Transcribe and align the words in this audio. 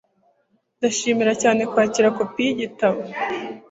ndashimira 0.77 1.33
cyane 1.41 1.61
kwakira 1.71 2.07
kopi 2.17 2.41
yigitabo 2.47 2.99